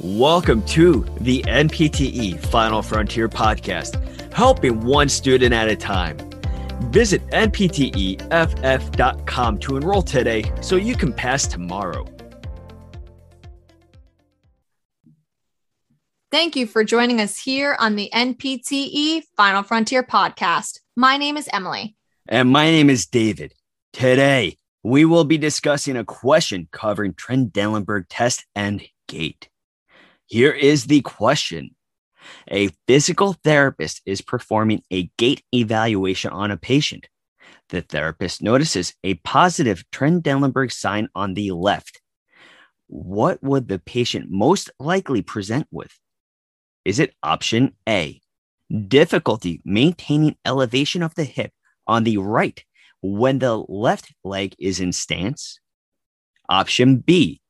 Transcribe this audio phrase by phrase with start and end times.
[0.00, 6.16] Welcome to the NPTE Final Frontier podcast, helping one student at a time.
[6.90, 8.18] Visit npteff.com
[9.58, 12.06] to enroll today so you can pass tomorrow.
[16.32, 20.80] Thank you for joining us here on the NPTE Final Frontier podcast.
[20.96, 21.96] My name is Emily.
[22.26, 23.52] And my name is David.
[23.92, 29.50] Today, we will be discussing a question covering Trendelenburg test and gait.
[30.26, 31.74] Here is the question
[32.50, 37.08] A physical therapist is performing a gait evaluation on a patient.
[37.68, 42.00] The therapist notices a positive Trendelenburg sign on the left.
[42.86, 45.92] What would the patient most likely present with?
[46.84, 48.20] Is it option A,
[48.88, 51.52] difficulty maintaining elevation of the hip
[51.86, 52.64] on the right
[53.02, 55.60] when the left leg is in stance?
[56.48, 57.41] Option B,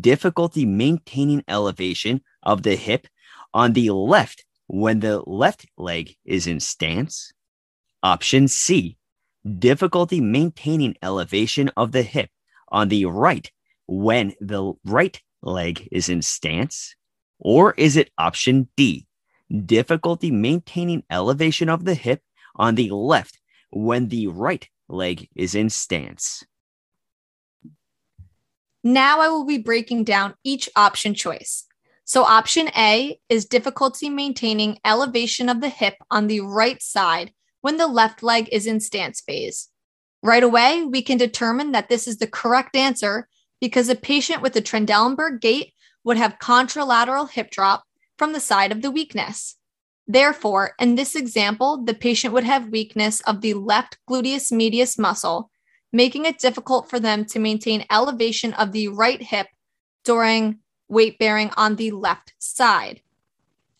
[0.00, 3.06] difficulty maintaining elevation of the hip
[3.52, 7.32] on the left when the left leg is in stance.
[8.02, 8.96] Option C,
[9.58, 12.30] difficulty maintaining elevation of the hip
[12.68, 13.50] on the right
[13.86, 16.94] when the right leg is in stance.
[17.38, 19.06] Or is it option D,
[19.66, 22.22] difficulty maintaining elevation of the hip
[22.56, 23.38] on the left
[23.70, 26.44] when the right leg is in stance?
[28.82, 31.64] Now I will be breaking down each option choice.
[32.04, 37.76] So, option A is difficulty maintaining elevation of the hip on the right side when
[37.76, 39.68] the left leg is in stance phase.
[40.22, 43.28] Right away, we can determine that this is the correct answer
[43.60, 45.72] because a patient with a Trendelenburg gait
[46.04, 47.84] would have contralateral hip drop
[48.18, 49.56] from the side of the weakness.
[50.06, 55.49] Therefore, in this example, the patient would have weakness of the left gluteus medius muscle
[55.92, 59.48] making it difficult for them to maintain elevation of the right hip
[60.04, 63.00] during weight bearing on the left side.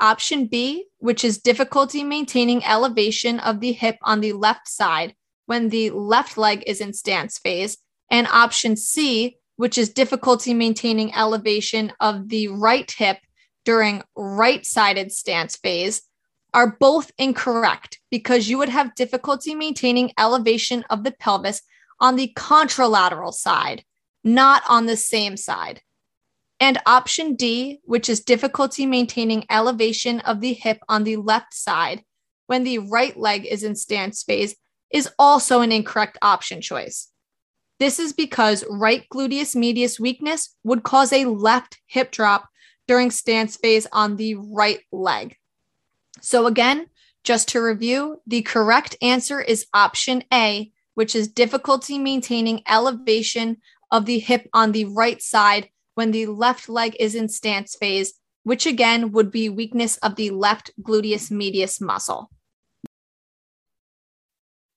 [0.00, 5.14] Option B, which is difficulty maintaining elevation of the hip on the left side
[5.46, 7.78] when the left leg is in stance phase.
[8.10, 13.18] And option C, which is difficulty maintaining elevation of the right hip
[13.64, 16.02] during right sided stance phase,
[16.52, 21.62] are both incorrect because you would have difficulty maintaining elevation of the pelvis
[22.00, 23.84] on the contralateral side,
[24.24, 25.80] not on the same side.
[26.58, 32.02] And option D, which is difficulty maintaining elevation of the hip on the left side
[32.46, 34.56] when the right leg is in stance phase,
[34.90, 37.08] is also an incorrect option choice.
[37.78, 42.48] This is because right gluteus medius weakness would cause a left hip drop
[42.88, 45.36] during stance phase on the right leg.
[46.22, 46.86] So, again,
[47.24, 53.58] just to review, the correct answer is option A, which is difficulty maintaining elevation
[53.90, 58.14] of the hip on the right side when the left leg is in stance phase,
[58.44, 62.30] which again would be weakness of the left gluteus medius muscle.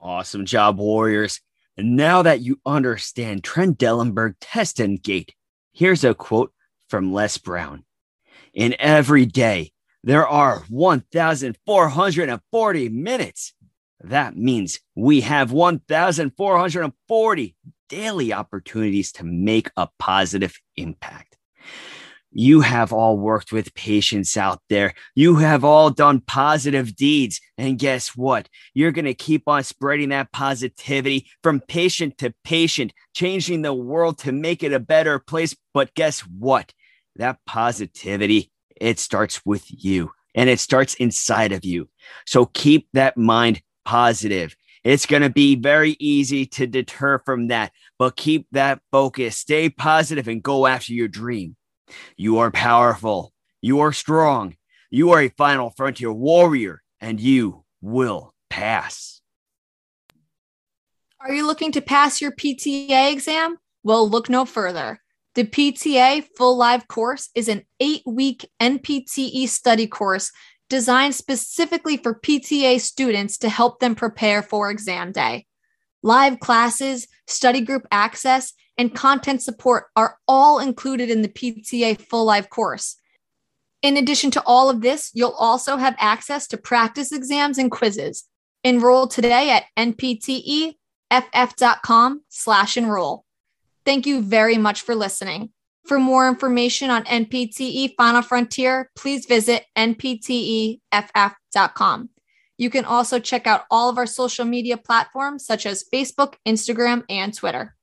[0.00, 1.42] Awesome job, Warriors.
[1.76, 5.34] And now that you understand Trendelenburg test and gait,
[5.74, 6.54] here's a quote
[6.88, 7.84] from Les Brown.
[8.54, 9.72] In every day,
[10.02, 13.52] there are 1,440 minutes.
[14.00, 17.56] That means we have 1,440
[17.88, 21.36] daily opportunities to make a positive impact.
[22.38, 24.92] You have all worked with patients out there.
[25.14, 27.40] You have all done positive deeds.
[27.56, 28.50] And guess what?
[28.74, 34.18] You're going to keep on spreading that positivity from patient to patient, changing the world
[34.18, 35.56] to make it a better place.
[35.72, 36.74] But guess what?
[37.16, 41.88] That positivity, it starts with you and it starts inside of you.
[42.26, 44.54] So keep that mind positive.
[44.84, 49.38] It's going to be very easy to deter from that, but keep that focus.
[49.38, 51.56] Stay positive and go after your dream.
[52.16, 53.32] You are powerful.
[53.62, 54.56] You are strong.
[54.90, 59.22] You are a final frontier warrior, and you will pass.
[61.20, 63.56] Are you looking to pass your PTA exam?
[63.82, 65.00] Well, look no further.
[65.34, 70.30] The PTA Full Live course is an eight week NPTE study course
[70.68, 75.46] designed specifically for PTA students to help them prepare for exam day.
[76.02, 82.24] Live classes, study group access, and content support are all included in the PTA Full
[82.24, 82.96] Live course.
[83.82, 88.24] In addition to all of this, you'll also have access to practice exams and quizzes.
[88.64, 90.74] Enroll today at npteff.com
[92.28, 93.24] slash enroll.
[93.84, 95.50] Thank you very much for listening.
[95.86, 100.80] For more information on NPTE Final Frontier, please visit npteff.com.
[102.58, 107.04] You can also check out all of our social media platforms such as Facebook, Instagram,
[107.08, 107.76] and Twitter.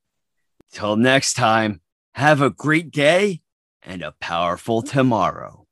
[0.71, 1.79] Till next time,
[2.15, 3.41] have a great day
[3.83, 5.62] and a powerful tomorrow.